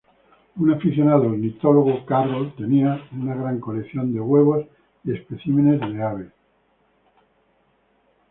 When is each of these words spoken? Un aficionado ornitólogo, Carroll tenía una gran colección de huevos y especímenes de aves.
Un 0.55 0.71
aficionado 0.73 1.27
ornitólogo, 1.27 2.03
Carroll 2.07 2.55
tenía 2.55 3.07
una 3.11 3.35
gran 3.35 3.59
colección 3.59 4.11
de 4.11 4.19
huevos 4.19 4.65
y 5.03 5.11
especímenes 5.13 5.79
de 5.79 6.01
aves. 6.01 6.31